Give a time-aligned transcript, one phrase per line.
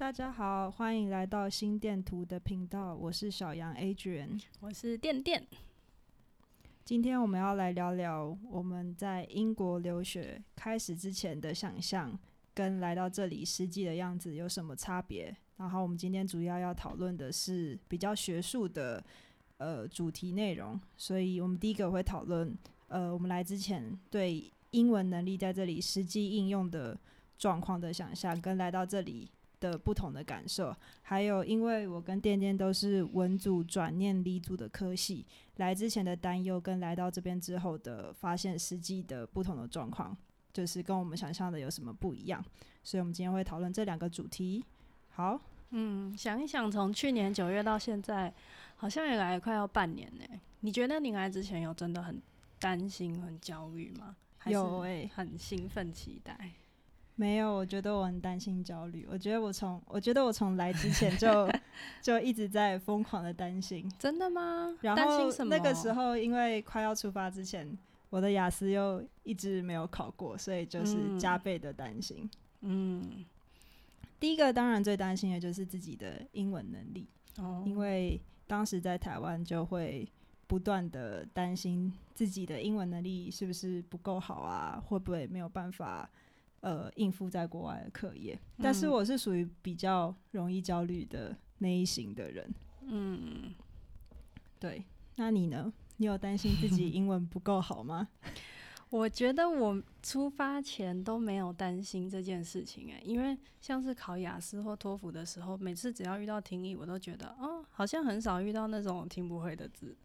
[0.00, 5.46] 大家好，欢迎来到心电图的频道，我是小杨 Adrian，我是电电。
[6.86, 12.18] 今天我们要来聊聊我们在英国留学开始之前的想象，
[12.54, 15.36] 跟来到这里实际的样子有什么差别。
[15.58, 19.04] 然后我们今天主要要讨论的是比较学术的
[19.58, 22.56] 呃主题内容，所以我们第一个会讨论
[22.88, 26.98] 呃我们来之前对英文能力在这里实际应用的
[27.36, 29.30] 状况的想象，跟来到这里
[29.60, 35.24] 的不同的感受，还有因为我跟店店都是文组转念理组的科系，
[35.56, 40.16] 来之前的担忧跟来到这边之后的发现实际的不同的状况，
[40.52, 42.42] 就是跟我们想象的有什么不一样，
[42.82, 44.64] 所以我们今天会讨论这两个主题。
[45.10, 45.38] 好，
[45.70, 48.32] 嗯，想一想，从去年九月到现在，
[48.76, 50.24] 好像也来了快要半年呢。
[50.60, 52.20] 你觉得你来之前有真的很
[52.58, 54.16] 担心、很焦虑吗？
[54.46, 56.52] 有诶、很兴奋、期待。
[57.16, 59.06] 没有，我觉得我很担心、焦虑。
[59.10, 61.50] 我觉得我从我觉得我从来之前就
[62.00, 63.90] 就一直在疯狂的担心。
[63.98, 64.74] 真的吗？
[64.80, 65.54] 然担心什么？
[65.54, 67.76] 那个时候因为快要出发之前，
[68.08, 72.28] 我的雅思又一直没有考过，所以就是加倍的担心。
[72.62, 73.24] 嗯，
[74.18, 77.06] 第一个当然最担心的就是自己的英文能力，
[77.38, 80.08] 哦，因为当时在台湾就会
[80.46, 86.08] 不断的担心自己的英文能力是不是不够好啊，会不会没有办法
[86.60, 88.38] 呃应付在国外的课业。
[88.62, 92.52] 但是嗯我是属于比较容易焦虑的那一型的人。
[92.82, 93.54] 嗯，
[94.58, 94.84] 对，
[95.16, 95.72] 那你呢？
[95.98, 98.08] 你有担心自己 英文不够好吗？
[98.90, 109.96] 我觉得我出发前都没有担心这件事情哎、因为像是考雅思或托福的时候，每次只要遇到听力，我都觉得哦，好像很少遇到那种听不会的字。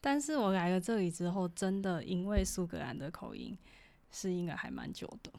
[0.00, 3.54] 但是我来了这里之后，真的因为苏格兰的口音
[4.10, 5.30] 适应了还蛮久的。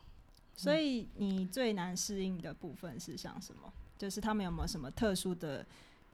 [0.55, 3.71] 所以你最难适应的部分是像什么？
[3.97, 5.65] 就是他们有没有什么特殊的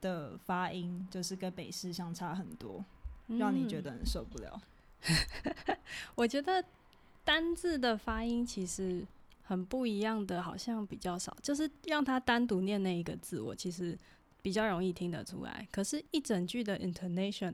[0.02, 2.84] 的发音，就是跟北市相差很多，
[3.28, 4.62] 让你觉嗯得很受不了？
[6.16, 6.64] 我觉得
[7.24, 9.06] 单字的发音其实
[9.44, 11.36] 很不一样的，好像比较少。
[11.42, 13.98] 就是让他单独念那一个字，我其实
[14.42, 15.68] 比较容易听得出来。
[15.72, 17.54] 可是，一整句的 intonation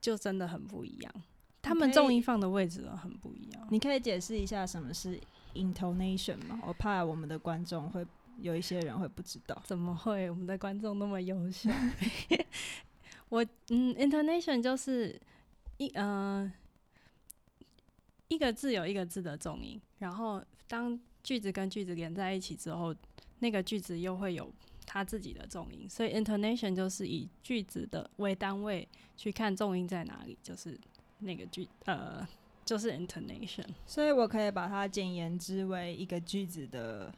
[0.00, 1.12] 就真的很不一样，
[1.60, 3.66] 他们重音放的位置都很不一样。
[3.70, 5.20] 你可以解释一下什么是
[5.54, 6.60] intonation 吗？
[6.66, 8.06] 我怕我们的观众会
[8.40, 9.62] 有一些人会不知道。
[9.64, 10.28] 怎么会？
[10.30, 11.70] 我们的观众那么优秀。
[13.28, 15.18] 我嗯，intonation 就是
[15.78, 16.50] 一呃
[18.28, 22.94] 一个字有一个字的重音，然后当句子跟句子连在一起之后，
[23.38, 24.52] 那个句子又会有
[24.86, 28.86] 它自己的重音，所以 intonation 就是以句子的为单位
[29.16, 30.78] 去看重音在哪里，就是
[31.20, 32.26] 那个句呃
[32.72, 33.66] 就是 intonation。
[33.84, 37.12] 所以我可以把它简言之为一个句子的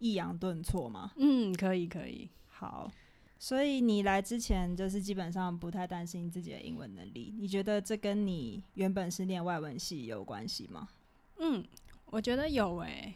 [0.00, 1.12] 抑扬顿挫吗？
[1.16, 2.28] 嗯，可以可以。
[2.48, 2.90] 好，
[3.38, 10.88] 所以你来之前就是基本上不太担心自己的英文能力，你觉得这跟你原本是念外文系有关系吗？
[11.38, 11.64] 嗯，
[12.06, 13.14] 我觉得有诶、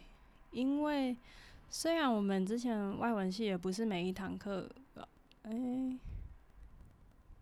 [0.51, 1.17] 因为
[1.69, 5.05] 虽然我们之前外文系也不是每一堂课，呃
[5.43, 5.99] 诶、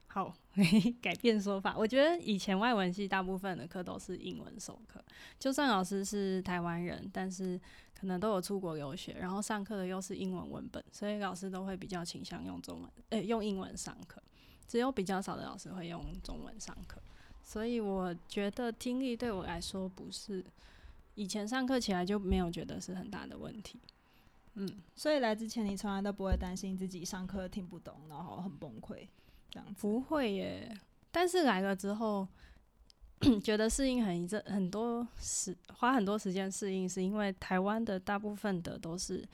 [0.07, 0.33] 好，
[1.02, 1.75] 改变说法。
[1.78, 5.03] 我觉得以前外文系大部分的课都是英文授课，
[5.40, 7.59] 就算老师是台湾人，但是
[8.00, 14.22] 可能都有出国留学，然后上课的又是英文文本，所以老师都会比较倾向用中文，诶、用英文上课。
[14.68, 17.02] 只有比较少的老师会用中文上课，
[17.41, 20.46] 所以我觉得听力对我来说不是
[21.16, 23.80] 以前上课起来就没有觉得是很大的问题。
[24.53, 29.08] 嗯，所以来之前你从来都不会担心自己上课听不懂，然后很崩溃
[29.79, 30.75] 不会耶。
[31.11, 32.27] 但是来了之后，
[33.43, 39.27] 觉得适应很一阵很多时花很多时间适应，是因为台湾的大部分的都是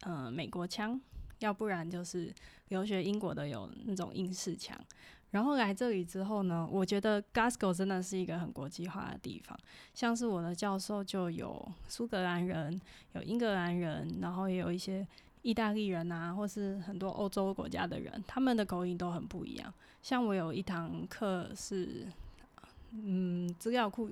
[0.00, 1.00] 呃美国腔，
[1.40, 2.32] 要不然就是
[2.68, 4.78] 留学英国的有那种英式腔。
[5.32, 9.58] 然后来这里之后呢，我觉得 Glasgow 真的是一个很国际化的地方，
[9.92, 12.80] 像是我的教授就有苏格兰人，
[13.12, 15.06] 有英格兰人，然后也有一些
[15.46, 19.72] 意大利人啊，或是很多欧洲国家的人，他们的口音都很不一样。
[20.02, 22.04] 像我有一堂课是，
[22.90, 24.10] 嗯，资料库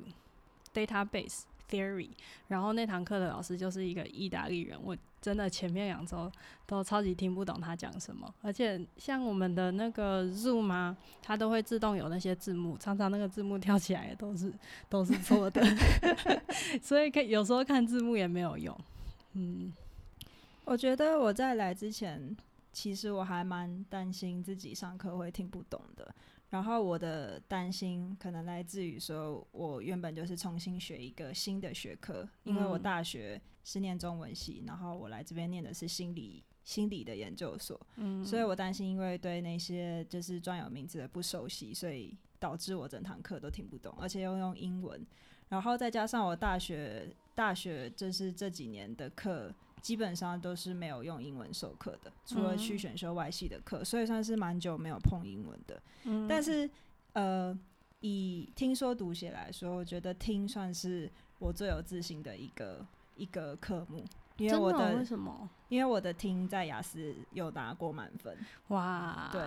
[0.72, 2.10] database theory，
[2.46, 6.30] 然后那堂课的老师就是一个意大利人，我真的前面两周
[6.66, 14.52] 都超级听不懂他讲什么，而且像我们的那个 Zoom 啊，它都会自动有那些字幕，常常那个字幕跳起来都是
[14.88, 15.60] 都是错的，
[16.80, 18.78] 所以看有时候看字幕也没有用，
[19.32, 19.72] 嗯。
[20.64, 22.36] 我觉得我在来之前，
[22.72, 26.14] 其实我还蛮担心自己上课会听不懂的。
[26.50, 45.04] 然后我的担心可能来自于说，我原本就是重新学一个新的学科，因为我嗯大学是念中文系，然后我来这边念的是心理心理的研究所，嗯，所以我担心因为对那些就是专有名词的不熟悉，所以导致我整堂课都听不懂，而且又用英文，
[45.48, 49.52] 然后再加上我大学大学就是这几年的课。
[49.84, 55.78] 基本上都是没有用英文授课的，除了去选修外系的课，所以算是蛮久没有碰英文的。
[56.04, 56.68] 嗯，但是，
[57.12, 57.54] 呃，
[58.00, 64.02] 以听说读写来说，我觉得听算是我最有自信的一个一个科目，
[64.38, 65.50] 因为我真的为什么？
[65.68, 68.34] 因为我的听在雅思有拿过满分。
[68.68, 69.42] 哇，对，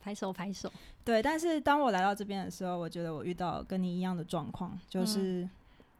[0.00, 0.72] 拍手拍手，
[1.04, 5.48] 对，但是当我来到这边的时候，我觉得我遇到跟你一样的状况，就是、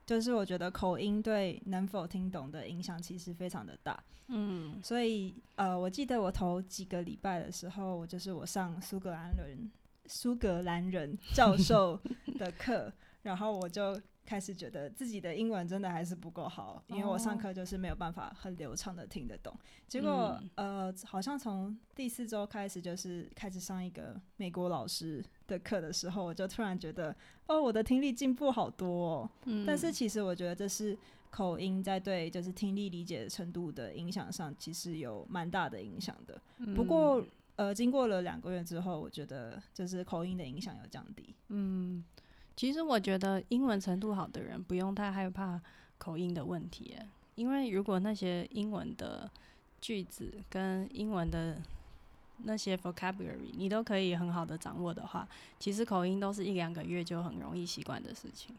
[0.05, 4.03] 就是我觉得口音对能否听懂的影响其实非常的大。
[4.29, 9.71] 嗯所以呃，我记得我头几个礼拜的时候，我就是我上苏格兰人
[10.07, 12.01] 苏格兰人教授
[12.39, 19.57] 的课，然后我就开始觉得自己的英文真的还是不够好，因为我上哦课就是没有办法很流畅的听得懂。
[19.89, 20.51] 结果、嗯
[20.87, 27.15] 呃，好像从第四周开始，就是开始上一个美国老师的课的时候，我就突然觉得，
[27.47, 29.31] 哦，我的听力进步好多哦。
[29.45, 30.97] 嗯，但是其实我觉得这是
[31.31, 36.41] 口音在对就是听力理解程度的影响上，其实有蛮大的影响的。
[36.75, 37.25] 不过
[37.57, 41.35] 呃，经过了两个月之后，我觉得就是口音的影响有降低。
[41.49, 42.03] 嗯，
[42.57, 45.61] 其实我觉得英文程度好的人不用太害怕
[45.99, 46.97] 口音的问题，
[47.35, 49.31] 因为如果那些英文的
[49.81, 51.61] 句子跟英文的
[52.45, 55.29] 那些 vocabulary 你都可以很好的掌握的话，
[55.59, 58.55] 其实口音都是一两个月就很容易习惯的事情。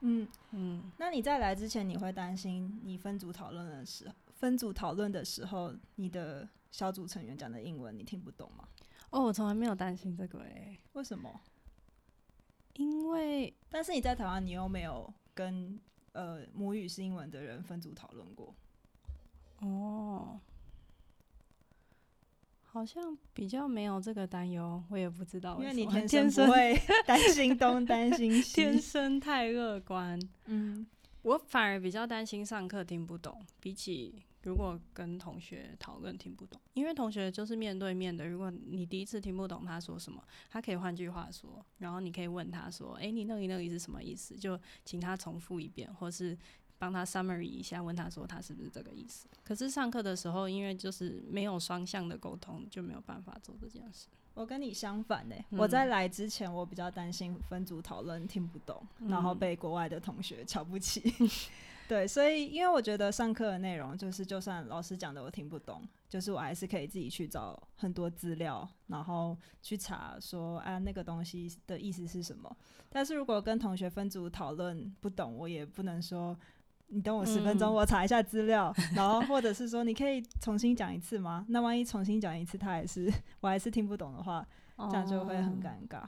[0.00, 8.66] 嗯，嗯，那你在来之前，你会担心你分组讨论的时候，分组讨论的时候，你的小组成员讲的英文你听不懂吗？
[9.10, 11.40] 哦，我从来没有担心这个诶，为什么？
[13.72, 15.80] 但是你在台湾，你又没有跟
[16.12, 18.54] 呃母语是英文的人分组讨论过。
[19.60, 20.38] 哦，
[22.62, 28.78] 好像比较没有这个担忧，我也不知道因为你 天生不会担心东担心西 天。
[28.80, 30.20] 生太乐观。
[30.46, 30.86] 嗯，
[31.22, 38.28] 我反而比较担心上课听不懂，比起如果跟同学讨论听不懂，因为同学就是面对面的。
[38.28, 46.36] 如果你第一次听不懂他说什么，他可以换句话说，然后你可以问他说：“诶，你那里那里是什么意思？”就请他重复一遍，或是
[46.78, 49.28] 帮他 summary 一下，问他说他是不是这个意思。
[49.44, 54.08] 可是上课的时候，因为就是没有双向的沟通，就没有办法做这件事。
[54.34, 61.02] 我跟你相反呢、嗯我在来之前，我比较担心分组讨论听不懂，然后嗯被国外的同学瞧不起。
[61.92, 72.50] 对，所以因为我觉得上课的内容就是，就算老师讲的我听不懂，就是我还是可以自己去找很多资料，然后去查说啊那个东西的意思是什么。
[72.88, 76.34] 但是如果跟同学分组讨论不懂，我也不能说
[76.86, 81.44] 你等我十分钟，嗯我查一下资料，然后或者是说你可以重新讲一次吗？
[81.50, 84.42] 那万一重新讲一次，他还是我还是听不懂的话，
[84.78, 85.60] 这样就会很哦。
[85.62, 86.04] 尴尬。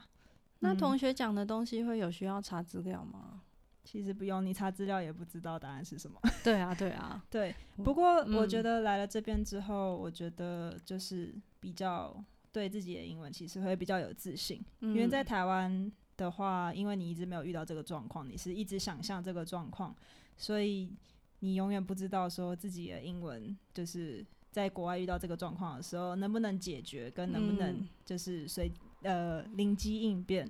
[0.61, 3.43] 那嗯同学讲的东西会有需要查资料吗？
[3.85, 6.19] 其实不用你查资料也不知道答案是什么。
[6.43, 7.23] 对啊，对啊。
[7.31, 12.13] 对，不过我觉嗯得来了这边之后，我觉得就是比较
[12.51, 19.95] 对自己的英文其实会比较有自信，因为在嗯台湾的话，因为你一直没有遇到这个状况，你是一直想象这个状况，
[20.35, 20.91] 所以
[21.39, 28.71] 你永远不知道说自己的英文就是在国外遇到这个状况的时候能不能解决，跟能不能嗯就是随
[29.03, 30.49] 呃灵机应变。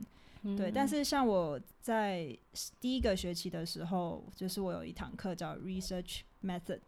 [0.56, 0.88] 对，但嗯。
[0.88, 2.38] 是像我在
[2.80, 6.82] 第一个学期的时候，就是我有一堂课叫 Research Method，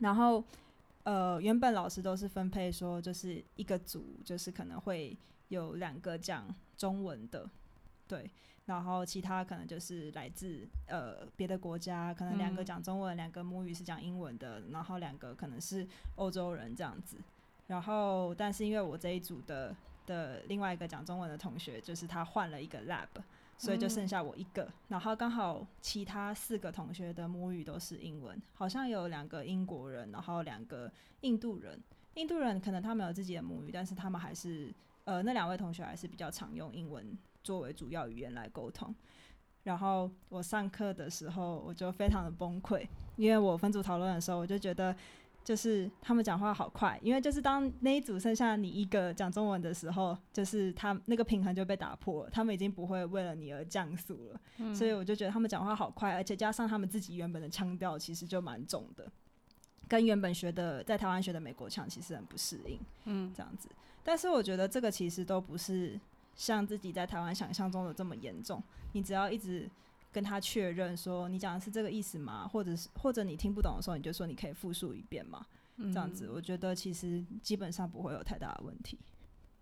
[0.00, 0.42] 然后
[1.04, 5.16] 呃，原本老师都是分配说，就是一个组，就是可能会
[5.48, 6.46] 有两个讲
[6.76, 7.48] 中文的，
[8.06, 8.30] 对，
[8.66, 12.64] 然后其他可能就是来自呃别的国家，可能两个嗯。
[12.64, 15.86] 讲中文，两个母语是讲英文的，然后两个可能是
[16.16, 17.16] 欧洲人这样子。
[17.68, 19.76] 然后，但是因为我这一组的
[20.08, 23.06] 的另外一个讲中文的同学，就是他换了一个 lab，
[23.58, 24.66] 所以就剩下我一个。
[24.88, 31.78] 然后刚好其他四个同学的母语都是英文，好像有两个英国人，然后两个印度人。
[32.14, 34.74] 印度人可能他们有自己的母语，但是他们还是
[35.04, 38.92] 呃那两位同学还是比较常用英文作为主要语言来沟通。
[39.64, 42.86] 然后我上课的时候，我就非常的崩溃，
[43.16, 44.96] 因为我分组讨论的时候，我就觉得
[45.48, 54.76] 就是他们讲话好快，因为就是当那一组剩下你一个讲中文的时候，就是他那个平衡就被打破了，他们已经不会为了你而降速了，嗯。
[54.76, 59.10] 所以我就觉得他们讲话好快，而且加上他们自己原本的腔调其实就蛮重的，
[59.88, 63.32] 跟原本学的在台湾学的美国腔其实很不适应，嗯。
[63.34, 63.70] 这样子。
[64.04, 65.98] 但是我觉得这个其实都不是
[66.36, 68.62] 像自己在台湾想象中的这么严重，
[68.92, 69.66] 你只要一直
[70.12, 72.48] 跟他确认说你讲的是这个意思吗？
[72.48, 75.46] 或者是或者你听不懂的时候，你就说你可以复述一遍嘛。
[75.80, 78.98] 这样子，我觉得其实基本上不会有太大的问题。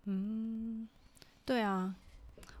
[0.05, 0.89] 嗯，
[1.45, 1.95] 对啊，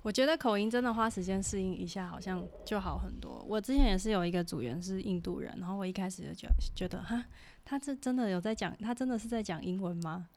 [0.03, 3.43] 我觉得口音真的花时间适应一下，好像就好很多。
[3.47, 7.25] 我之前也是有一个组员是印度人，然后我一开始就觉觉得哈，
[7.65, 10.29] 他这真的有在讲，他真的是在讲英文吗？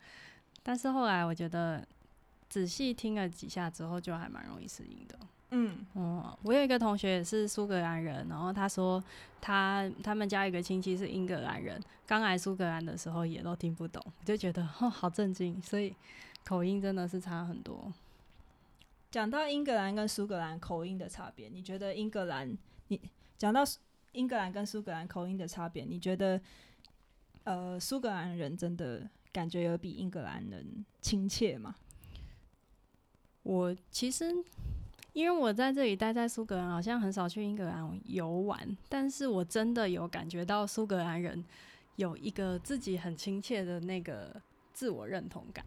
[0.62, 1.86] 但是后来我觉得
[2.48, 5.18] 仔细听了几下之后，就还蛮容易适应的。
[5.52, 9.02] 嗯，哦，我有一个同学也是苏格兰人，然后他说
[9.40, 15.92] 他他们家一个亲戚是英格兰人，刚来苏格兰的时候也都听不懂，就觉得哦好震惊，所以
[16.44, 17.92] 口音真的是差很多。
[19.10, 22.56] 讲到英格兰跟苏格兰口音的差别，你觉得英格兰？
[22.86, 23.00] 你
[23.36, 23.64] 讲到
[24.12, 26.40] 英格兰跟苏格兰口音的差别，你觉得
[27.42, 31.74] 呃苏格兰人真的感觉有比英格兰人亲切吗？
[33.42, 34.32] 我其实。
[35.12, 41.44] 因为我在这里待在苏格兰，好像很少去英格兰游玩，但是我真的有感觉到苏格兰人
[41.96, 44.40] 有一个自己很亲切的那个
[44.72, 45.64] 自我认同感，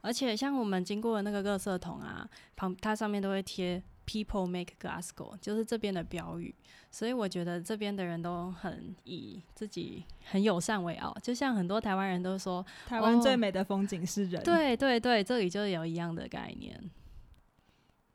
[0.00, 6.54] 而且像我们经过的那个垃圾桶啊，旁它上面都会贴 “People make Glasgow”，就是这边的标语，
[6.90, 16.78] 所以我觉得这边的人都很以自己很友善为傲，就像很多台湾人都说，台湾最美的风景是人，对对对，这里就有一样的概念，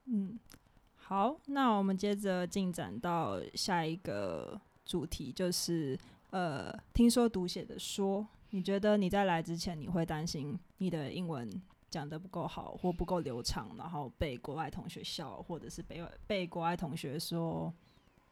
[0.08, 0.40] 嗯。
[0.96, 5.98] 好，那我们接着进展到下一个主题，就是
[6.32, 11.50] 呃，听说读写的说，你觉得你在来之前，你会担心你的英文
[11.90, 17.74] 讲得不够好或不够流畅，然后被国外同学笑，或者是被被国外同学说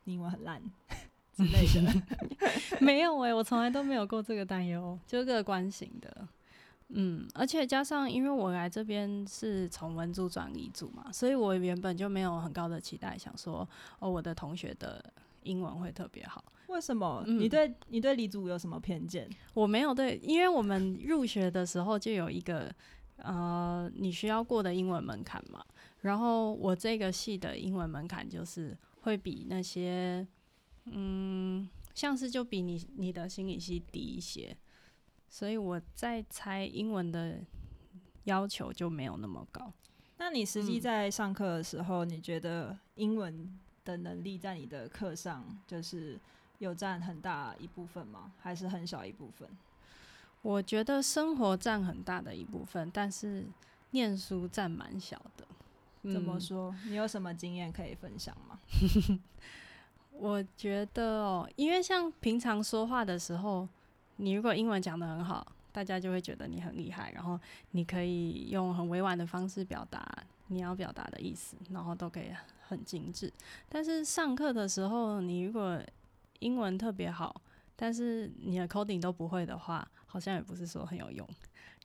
[0.04, 0.62] 英文很烂
[1.32, 2.80] 之类的？
[2.84, 6.28] 没有诶，我从来都没有过这个担忧，就是乐观型的。
[6.90, 13.68] 嗯，而且加上，因为我来这边是从文组转理组嘛，所以我原本就没有很高的期待，想说
[14.00, 15.04] 哦，我的同学的
[15.44, 16.44] 英文会特别好。
[16.68, 17.24] 为什么？
[17.26, 19.30] 你对你对理组有什么偏见？
[19.54, 22.74] 我没有对，因为我们入学的时候就有一个
[23.18, 25.64] 呃，你需要过的英文门槛嘛。
[26.02, 30.26] 然后我这个系的英文门槛就是会比那些
[30.86, 34.56] 嗯，像是就比你你的心理系低一些。
[35.30, 37.40] 所以我在猜英文的
[38.24, 39.72] 要求就没有那么高。
[40.18, 46.18] 那你实际在上课的时候，你觉得英文的能力在你的课上就是
[46.60, 48.32] 有占很大一部分吗？
[48.40, 49.48] 还是很小一部分？
[50.42, 53.46] 我觉得生活占很大的一部分，但是
[53.92, 55.46] 念书占蛮小的。
[56.14, 56.74] 怎么说？
[56.86, 58.58] 你有什么经验可以分享吗？
[60.14, 63.68] 我觉得哦，因为像平常说话的时候。
[64.18, 67.40] 你如果英文讲的很好，大家就会觉得你很厉害，然后
[67.72, 70.06] 你可以用很委婉的方式表达
[70.48, 72.32] 你要表达的意思，然后都可以
[72.68, 73.32] 很精致。
[73.68, 75.82] 但是上课的时候，你如果
[76.40, 77.42] 英文特别好，
[77.76, 81.28] 但是你的 coding 都不会的话，好像也不是说很有用。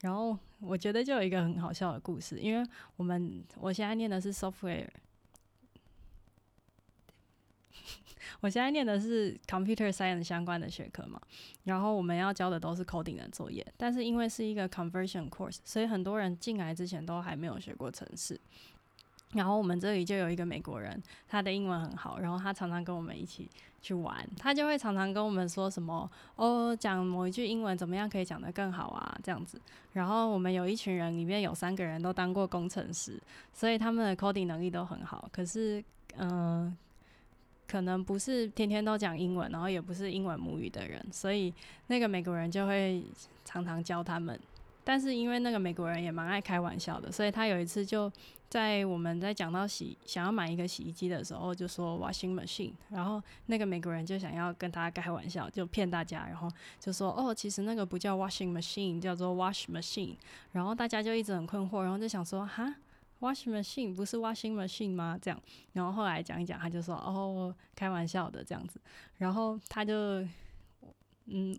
[0.01, 4.89] 然后我觉得就有一个很好笑的故事，因为我们我现在念的是 software。
[8.41, 11.21] 我现在念的是 computer science 相关的学科嘛，
[11.65, 18.41] 然后我们要交的都是 coding 的作业，但是因为是一个 conversion course，所以很多人进来之前都还没有学过程式。
[19.33, 23.49] 然后我们这里就有一个美国人，他的英文很好，然后他常常跟我们一起
[23.81, 29.61] 去玩，他就会常常跟我们说什么哦，讲某一句英文怎么样可以讲得更好啊，这样子。
[29.93, 33.21] 然后我们有一群人，里面有三个人都当过工程师，
[33.53, 35.29] 所以他们的 coding 能力都很好。
[35.31, 35.85] 可是，
[36.17, 36.77] 嗯。
[37.71, 41.55] 可能不是天天都讲英文，然后也不是英文母语的人，所以
[41.87, 43.01] 那个美国人就会
[43.45, 44.37] 常常教他们。
[44.83, 48.11] 但是因为那个美国人也蛮爱开玩笑的，所以他有一次就
[48.49, 56.51] 在我们在讲到洗想要买一个洗衣机的时候，就说 washing machine，然后那个美国人就想要跟他开玩笑，就骗大家，然后
[56.81, 60.17] 就说哦，其实那个不叫 washing machine，叫做 wash machine。
[60.51, 62.75] 然后大家就一直很困惑，然后就想说哈。
[63.21, 65.19] Washing machine 不是 washing machine 吗？
[65.21, 65.39] 这样，
[65.75, 68.81] 然后后来讲一讲，他就说：“哦，开玩笑的这样子。”
[69.19, 69.95] 然后他就，
[71.27, 71.55] 嗯，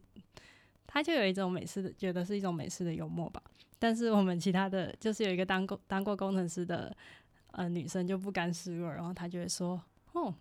[0.87, 3.41] 他就有一种美式的，觉得是一种美式的幽默吧。
[3.77, 6.95] 但是我们其他的就是有一个当过当过工程师的
[7.51, 9.79] 呃女生就不甘示弱，然后她就会说
[10.13, 10.33] ：“哦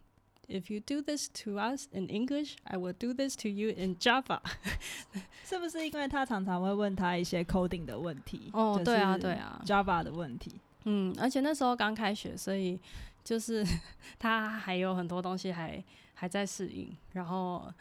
[0.49, 3.97] ，If you do this to us in English, I will do this to you in
[3.97, 4.41] Java。
[5.45, 8.51] ”是不是因为他常常会问他一些 coding 的问题？
[8.55, 10.53] 哦，对啊，对啊，Java 的问题。
[10.85, 12.79] 嗯，而且那时候刚开学，所以
[13.23, 13.65] 就是
[14.19, 15.83] 他还有很多东西还
[16.15, 17.73] 还在适应，然后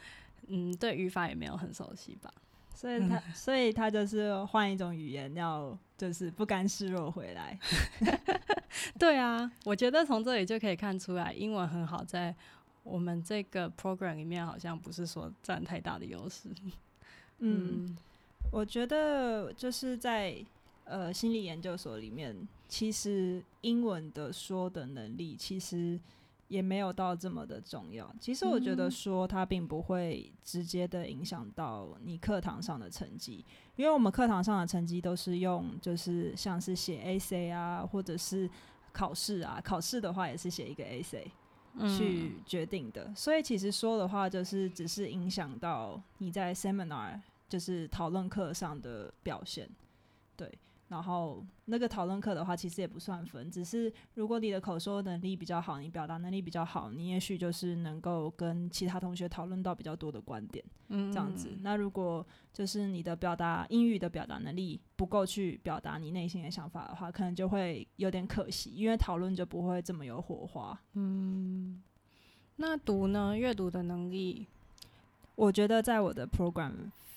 [0.48, 2.34] 嗯，对语法也没有很熟悉吧，
[2.74, 7.58] 所以他 所以他就是换一种语言，要就是不甘示弱回来。
[8.98, 12.34] 对啊，我觉得从这里就可以看出来，英文很好，在
[12.84, 16.50] 我们这个 program 里面好像不是说占太大的优势。
[17.39, 17.98] 嗯，
[18.51, 20.36] 我觉得就是在
[20.86, 22.36] 呃心理研究所里面，
[22.69, 25.99] 其实英文的说的能力其实
[26.47, 28.09] 也没有到这么的重要。
[28.21, 33.43] 其实我觉得说它并不会直接的影响到你课堂上的成绩，
[33.75, 38.49] 因为我们课堂上的成绩都是用就是像是写 AC 啊，或者是
[38.93, 41.29] 考试啊，考试的话也是写一个 AC。
[41.95, 49.69] 去决定的，所以其实说的话就是只是影响到你在 seminar 就是讨论课上的表现，
[50.35, 50.51] 对。
[50.89, 61.55] 然后那个讨论课的话，其实也不算分，只是如果你的口说能力比较好，你表达能力比较好，你也许就是能够跟其他同学讨论到比较多的观点，嗯，这样子。
[61.62, 70.75] 那如果就是你的表达英语的表达能力不够去表达你内心的想法的话，可能就会有点可惜，因为讨论就不会这么有火花。
[70.93, 71.84] 嗯，
[72.55, 73.38] 那读呢？
[73.38, 74.48] 阅读的能力，
[75.36, 76.72] 我觉得在我的 program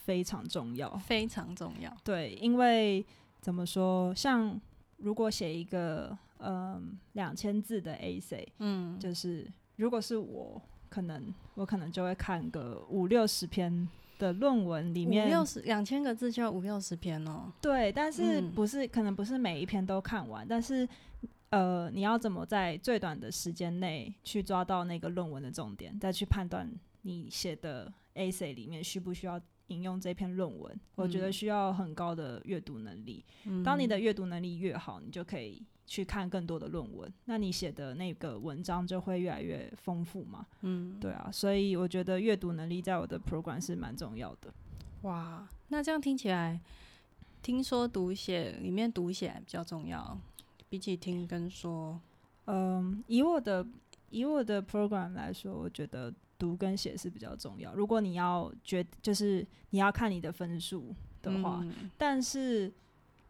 [0.04, 1.90] 非常重要，非常重要。
[2.04, 3.02] 对，因为。
[3.42, 4.14] 怎么说？
[4.14, 4.58] 像
[4.98, 17.52] 如果写一个嗯两千字的 A C，嗯，就是如果是我，可能我可能就会看个五六十篇的论文里面，五六十两千个字就要五六十篇哦。
[17.60, 20.88] 对，但是不是可能不是每一篇都看完，但是
[21.50, 26.70] 呃，你要怎么在最短的时间内去抓到那个论文的重点，再去判断
[27.02, 29.40] 你写的 A C 里面需不需要。
[29.72, 33.24] 引用这篇论文，我觉得需要很高的阅读能力。
[33.64, 40.46] 当你的阅读能力越好，你就可以去看更多的论文，那你写的那个文章就会越来越丰富嘛。
[40.60, 44.52] 嗯，对啊，所以我觉得阅读能力在我的 program 是蛮重要的。
[45.02, 46.60] 哇，那这样听起来，
[47.42, 50.18] 听说读写里面读写比较重要，
[50.68, 52.00] 比起听跟说。
[52.44, 53.66] 嗯，以我的
[54.10, 56.12] 以我的 program 来说，我觉得。
[56.42, 57.72] 读跟写是比较重要。
[57.72, 61.64] 如果你要决，就是你要看你的分数的话，
[61.96, 62.72] 但是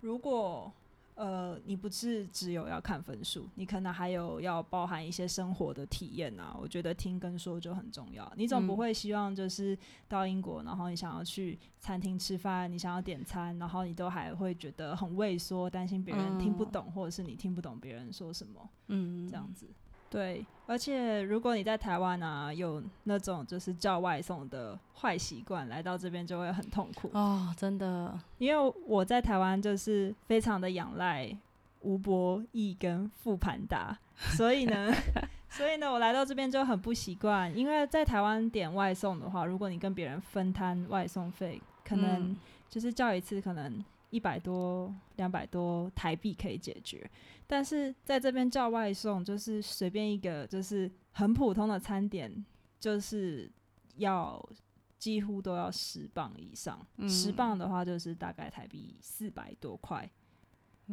[0.00, 0.73] 如果
[1.14, 6.57] 呃你不是只有要看分数，你可能还有要包含一些生活的体验啊。
[6.59, 8.33] 我觉得听跟说就很重要。
[8.35, 9.77] 你总不会希望就是
[10.09, 19.68] 到英国，然后你想要去餐厅吃饭，你想要点餐，然后你都还会觉得很畏缩，担心别人听不懂，或者是你听不懂别人说什么，嗯，这样子。
[20.12, 28.20] 对，而且如果你在台湾啊，有那种就是叫外送的坏习惯，来到这边就会很痛苦哦，真的。
[28.37, 31.35] 因为我在台湾就是非常的仰赖
[31.81, 33.98] 吴博义跟富盘达，
[34.37, 34.92] 所以呢，
[35.48, 37.57] 所以呢，我来到这边就很不习惯。
[37.57, 42.37] 因为在台湾点外送的话，如果你跟别人分摊外送费，可能
[42.68, 47.11] 就是叫一次可能一百多、两百多台币可以解决。
[47.46, 52.44] 但是在这边叫外送，就是随便一个，就是很普通的餐点，
[52.79, 53.51] 就是
[53.96, 54.46] 要
[54.98, 56.87] 几乎都要十磅以上。
[57.09, 60.11] 十磅的话，就是大概台币四百多块，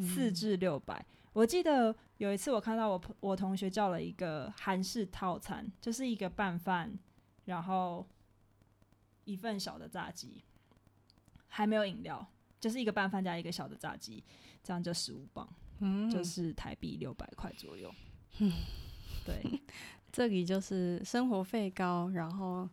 [0.01, 1.05] 四至六百。
[1.33, 6.97] 我记得有一次我看到我我同学叫了一个韩式套餐，就是一个拌饭，
[7.45, 8.07] 然后
[9.25, 10.43] 一份小的炸鸡，
[11.47, 12.27] 还没有饮料，
[12.59, 14.23] 就是一个拌饭加一个小的炸鸡，
[14.63, 15.47] 这样就十五磅。
[15.79, 17.93] 嗯，就是台币六百块左右。
[18.39, 18.51] 嗯，
[19.25, 19.41] 对，
[20.11, 22.67] 这里就是生活费高，然后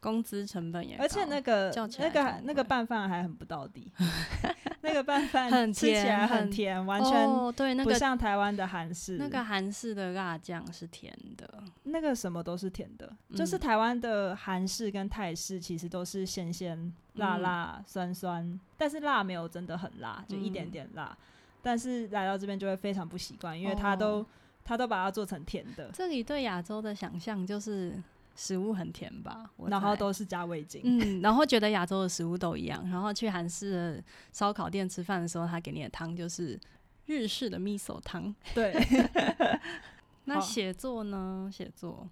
[0.00, 3.92] 工资成本也，而且那个那个那个拌饭还很不到底。
[4.82, 9.16] 那个拌饭吃起来很甜，完全对，那个不像台湾的韩式。
[9.16, 13.10] 那个韩式的辣酱是甜的，那个什么都是甜的。
[13.34, 21.16] 就是台湾的韩式跟泰式其实都是鲜鲜辣辣酸酸，但是辣没有真的很辣，就一点点辣。
[21.62, 24.26] 但是来到这边就会非常不习惯，因为它都
[24.64, 25.90] 它都把它做成甜的。
[25.92, 27.94] 这里对亚洲的想象就是
[28.34, 32.88] 食物很甜吧，然后都是加味精，嗯，然后觉得亚洲的食物都一样。
[32.90, 36.58] 然后去韩式的烧烤店吃饭的时候，他给你的汤就是
[37.06, 38.34] 日式的 miso 汤。
[38.54, 38.74] 对。
[40.24, 41.50] 那写作呢？
[41.52, 42.08] 写作，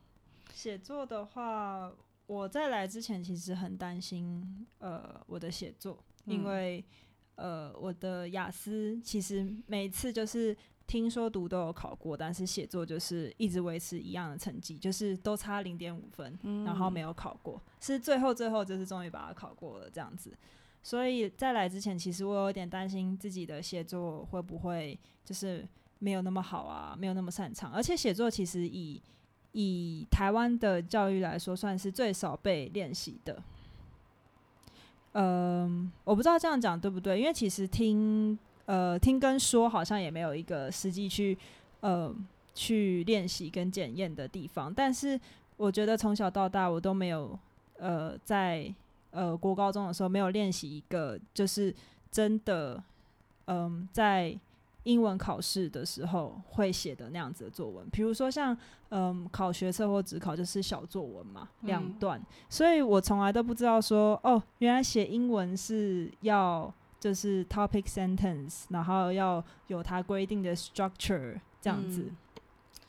[0.53, 1.91] 写作的话，
[2.27, 6.85] 我在来之前其实很担心，呃，我的写作，因为。
[7.37, 10.55] 呃，我的雅思其实每次就是
[10.91, 20.33] 听说读都有考过，但是写作就是一直维持一样的成绩，就是都差零点五分，然后没有考过，是最后最后就是终于把它考过了这样子。
[20.83, 25.65] 所以在来之前，其实我有点担心自己的写作会不会就是
[26.01, 27.71] 没有那么好啊，没有那么擅长。
[27.71, 29.01] 而且写作其实以
[29.53, 33.41] 以台湾的教育来说，算是最少被练习的。
[35.13, 38.37] 嗯，我不知道这样讲对不对，因为其实听
[38.71, 41.37] 呃听跟说好像也没有一个实际去
[41.81, 42.15] 呃
[42.55, 44.73] 去练习跟检验的地方。
[44.73, 45.19] 但是
[45.57, 47.37] 我觉得从小到大我都没有
[47.79, 48.73] 呃在
[49.11, 51.75] 呃国高中的时候没有练习一个就是
[52.13, 52.81] 真的
[53.47, 54.39] 嗯在
[54.85, 58.57] 英文考试的时候会写的那样子的作文，比如说像
[58.91, 61.93] 嗯考学测或职考就是小作文嘛，两嗯。
[61.99, 72.17] 段，所以我从来都不知道说哦，原来写英文是要就是 topic sentence，然后要有它规定的 structure 这样子，嗯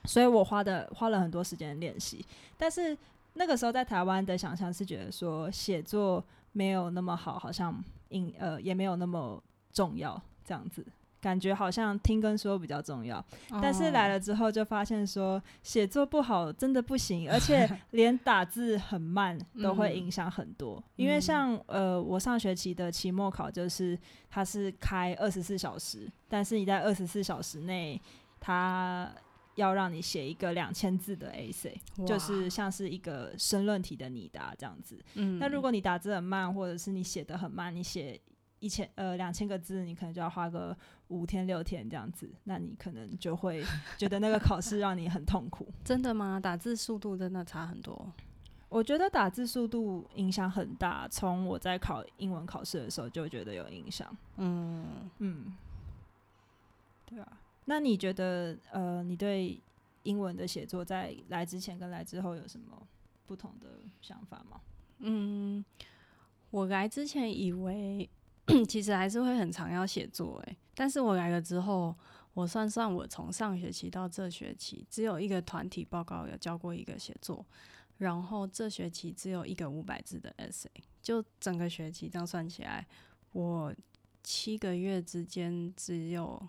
[0.06, 2.26] 所以我花的花了很多时间练习，
[2.58, 2.98] 但是
[3.34, 10.86] 那个时候在台湾的想象是觉得说写作没有那么好，好像应呃也没有那么重要这样子。
[11.22, 13.24] 感觉好像听跟说比较重要，
[13.62, 20.84] 但是来了，之后就发现说写作不好真的不行，而且 连打字很慢都会影响很多。
[20.96, 23.98] 因为像呃我上学期的期末考就是
[24.30, 28.02] 它是开二十四小时，但是你在二十四小时内，
[28.40, 29.10] 它
[29.56, 31.76] 要让你写一个两千字的 essay，
[32.08, 35.00] 就是像是一个申论题的拟答这样子。
[35.14, 35.38] 嗯。
[35.38, 38.20] 那如果你打字很慢，或者是你写的很慢，你写
[38.60, 40.76] 一千呃两千个字，你可能就要花个
[41.12, 43.64] 五天六天这样子，那你可能就会
[43.98, 45.68] 觉得那个考试让你很痛苦。
[45.84, 46.40] 真的吗？
[46.40, 48.12] 打字速度真的差很多。
[48.70, 54.16] 我觉得打字速度影响很大，从我在考英文考试的时候就觉得有影响。
[54.38, 55.54] 嗯，嗯，
[57.06, 57.38] 对啊。
[57.66, 59.60] 那你觉得呃，你对
[60.04, 62.82] 英文的写作在来之前跟来之后有什么
[63.28, 63.68] 不同的
[64.02, 64.62] 想法吗？
[65.00, 65.64] 嗯，
[66.50, 68.10] 我来之前以为
[68.68, 71.96] 其实还是会很常要写作诶，但是我来了之后，
[72.34, 77.46] 我算算我从上学期到这学期，只有一个团体报告有交过一个写作，
[77.98, 80.68] 然后这学期只有一个五百字的 essay，
[81.02, 82.88] 就整个学期这样算起来，
[83.34, 83.74] 我
[84.24, 86.42] 七个月之间只有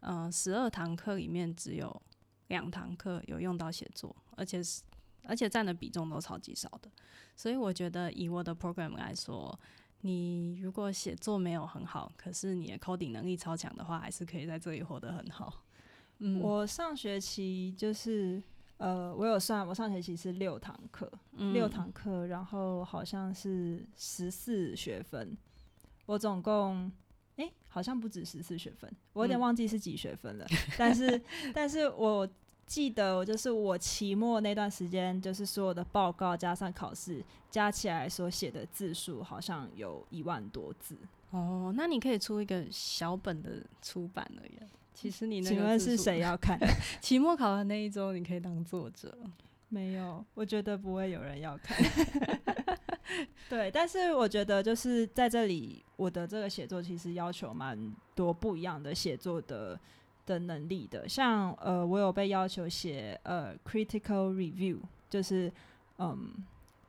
[0.00, 2.02] 呃十二堂课里面只有
[2.48, 4.82] 两堂课有用到写作，而且是
[5.24, 6.90] 而且占的比重都超级少的。
[7.34, 9.58] 所以我觉得以我的 program 来说，
[10.02, 15.64] 你如果写作没有很好，可是你的 coding 能力超强的话，还是可以在这里活得很好。
[16.18, 18.42] 嗯，我上学期就是
[18.78, 21.52] 呃，我有算，我上学期是六堂课，嗯。
[21.52, 25.36] 六堂课，然后好像是十四学分，
[26.06, 26.90] 我总共
[27.36, 29.40] 诶，好像不止十四学分，我有点嗯。
[29.40, 30.46] 忘记是几学分了，
[30.78, 31.20] 但是
[31.52, 32.28] 但是我
[32.66, 40.98] 记得，就是我期末那段时间，就是所有的报告加上考试加起来所写的字数，好像有一万多字。
[41.30, 44.68] 哦，那你可以出一个小本的出版了耶。
[44.92, 46.58] 其实你那个请问是谁要看？
[47.00, 49.16] 期末考的那一周，你可以当作者。
[49.68, 51.76] 没有，我觉得不会有人要看。
[53.48, 59.78] 对，但是我觉得就是在这里，我的这个写作其实要求蛮多不一样的写作的
[60.26, 61.08] 的能力的。
[61.08, 65.50] 像呃，我有被要求写呃 critical review，就是
[65.98, 66.34] 嗯，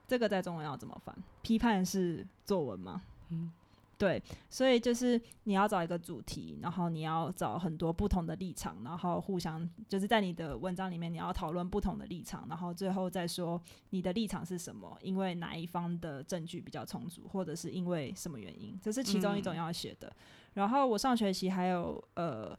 [0.08, 1.16] 这个在中文要怎么翻？
[1.42, 3.02] 批判式作文吗？
[3.30, 3.52] 嗯，
[3.98, 20.12] 对，所以就是你要找一个主题，然后你要找很多不同的立场，然后互相就是在你的文章里面你要讨论不同的立场，然后最后再说你的立场是什么，因为哪一方的证据比较充足，或者是因为什么原因，这是其中一种嗯要写的。
[20.54, 22.58] 然后我上学期还有呃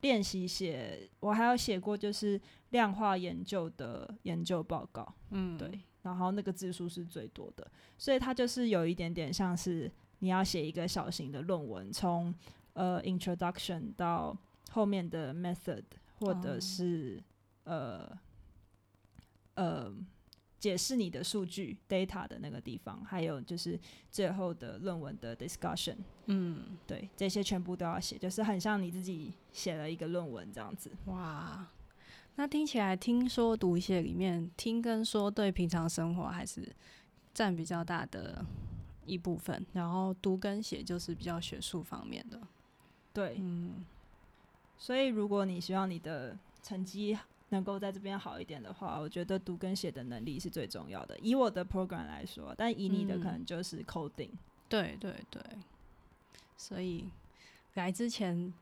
[0.00, 12.34] 练习写，我还有写过就是量化研究的研究报告，嗯，对，然后那个字数是最多的，所以它就是有一点点像是你要写一个小型的论文，从
[12.74, 14.36] 呃 introduction 到
[14.70, 15.84] 后面的 method，
[16.18, 16.60] 或者哦。
[16.60, 17.22] 是、
[17.64, 18.18] 呃
[19.54, 19.92] 呃
[20.58, 23.78] 解释你的数据 data 的那个地方，还有就是
[24.10, 30.90] 最后的论文的 discussion，嗯，对，这些全部都要写，就是很像你自己写了一个论文这样子。
[31.06, 31.66] 哇，
[32.36, 36.74] 那听起来听说读写里面听跟说对平常生活还是
[37.32, 38.44] 占比较大的
[39.06, 42.40] 一部分，然后读跟写就是比较学术方面的。
[43.12, 43.84] 对，嗯。
[44.80, 47.18] 所以，如果你希望你的成绩
[47.50, 51.18] 能够在这边好一点的话，我觉得读跟写的能力是最重要的。
[51.20, 54.30] 以我的 program 来说，但以你的嗯可能就是 coding。
[54.68, 55.42] 对对对，
[56.56, 57.06] 所以
[57.74, 58.52] 来之前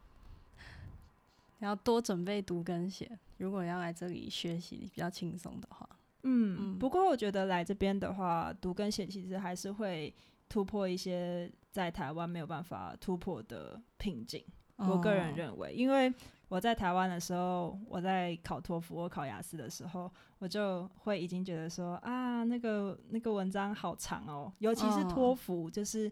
[1.59, 3.11] 要多准备读跟写。
[3.39, 5.89] 如果要来这里学习比较轻松的话，
[6.23, 10.15] 嗯，嗯不过我觉得来这边的话，读跟写其实还是会
[10.49, 14.43] 突破一些在台湾没有办法突破的瓶颈。
[14.77, 16.13] 我个人哦认为，因为
[16.49, 26.11] 我在台湾的时候，我在考托福、我考雅思的时候，我就会已经觉得说啊，那个那个文章好长哦，尤其是托哦福，就是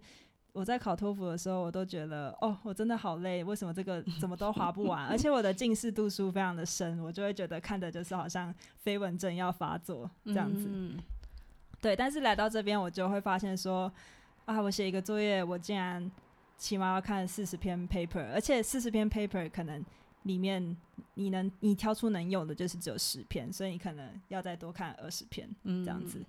[0.53, 5.07] 我在考托福的时候，我都觉得哦，我真的好累，为什么这个怎么都划不完？
[5.11, 10.69] 而且我的近视度数非常的深，我就会觉得看的就是好像飞蚊症要发作这样子。
[10.69, 10.99] 嗯
[11.81, 13.93] 对，但是来到这边，我就会发现说，
[14.47, 16.11] 啊，我写一个作业，我竟然
[16.57, 19.85] 起码要看四十篇 paper，而且四十篇 paper 可能
[20.25, 20.77] 里面
[21.15, 26.23] 你能你挑出能用的就是只有十篇，所以你可能要再多看二十篇嗯这样子。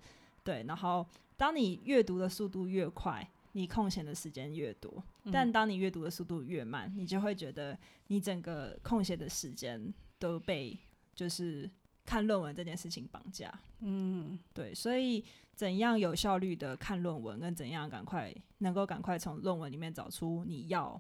[0.44, 1.06] 对，然后
[1.36, 7.78] 当你阅读的速度越快，你空闲的时间越多，嗯但当你阅读的速度越慢，你就会觉得
[8.08, 10.78] 你整个空闲的时间都被
[11.16, 11.70] 就是
[12.06, 13.52] 看论文这件事情绑架。
[13.80, 15.24] 嗯对，所以
[15.56, 21.00] 怎样有效率的看论文，跟怎样赶快能够赶快从论文里面找出你要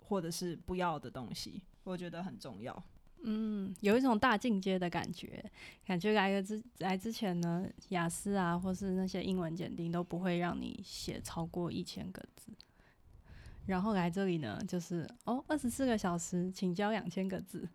[0.00, 2.82] 或者是不要的东西，我觉得很重要。
[3.22, 5.42] 嗯，有一种大进阶的感觉，
[5.86, 12.52] 感觉来了之来之前呢，雅思啊，或是那些英文检定都不会让你写超过一千个字，
[13.66, 17.66] 然后来这里呢，就是哦，二十四个小时，请交两千个字，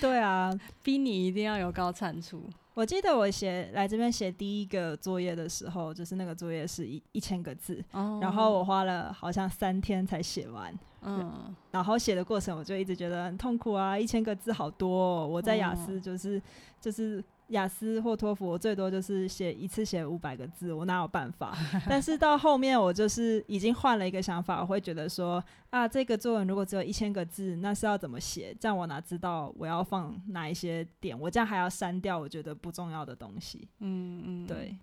[0.00, 0.50] 对啊，
[0.82, 2.48] 逼你一定要有高产出。
[2.74, 10.72] 我记得我写来这边写第一个作业的时候，就是那个作业是一一千个字，哦然后我花了好像三天才写完。
[11.04, 15.26] 嗯然后写的过程，我就一直觉得很痛苦啊，一千个字好多、哦。
[15.26, 16.40] 我在雅哦思就是、
[16.80, 21.56] 就是雅思或托福，我最多就是写一次写五百个字，我哪有办法？
[21.88, 28.54] 但是到后面我就是已经换了一个想法，我会觉得说啊，这个作文如果只有一千个字，那是要怎么写？
[28.60, 31.18] 这样我哪知道我要放哪一些点？
[31.18, 33.66] 我这样还要删掉我觉得不重要的东西。
[33.80, 34.76] 嗯嗯，对，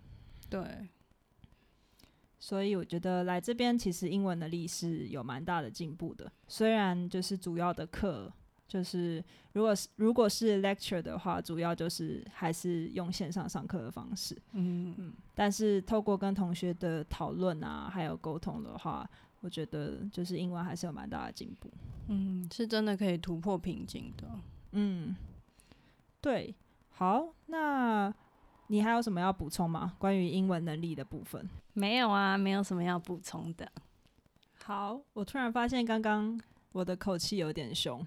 [0.48, 0.60] 对，
[2.42, 6.32] 所以我觉得来这边其实英文能力是有蛮大的进步的。
[6.48, 8.32] 虽然就是主要的课，
[8.66, 9.22] 就是
[9.52, 14.34] 如果是如果是 lecture 的话，主要就是还是用线上上课的方式。
[14.52, 19.08] 嗯嗯，但是透过跟同学的讨论啊，还有沟通的话，
[19.40, 21.70] 我觉得就是英文还是有蛮大的进步。
[22.08, 24.26] 嗯，是真的可以突破瓶颈的。
[24.72, 25.14] 嗯，
[26.22, 26.54] 对，
[26.88, 28.12] 好，那
[28.70, 29.96] 你还有什么要补充吗？
[29.98, 31.50] 关于英文能力的部分？
[31.72, 33.68] 没有啊，没有什么要补充的。
[34.62, 38.06] 好，我突然发现刚刚我的口气有点凶。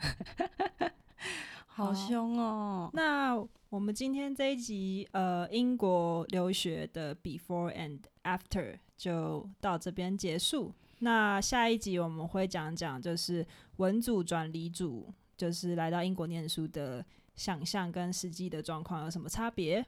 [1.67, 2.89] 好 好凶哦！
[2.93, 3.35] 那
[3.67, 10.71] 我们今天这一集呃英国留学的 before and after 就到这边结束。
[10.99, 13.45] 那下一集我们会讲讲就是
[13.77, 19.85] 文组转理组，就是来到英国念书的想象跟实际的状况有什么差别。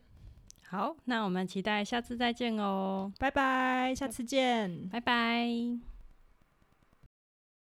[0.67, 4.89] 好，那我们期待下次再见哦，拜拜，下次见。
[4.89, 5.94] 拜拜。